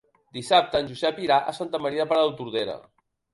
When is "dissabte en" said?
0.35-0.89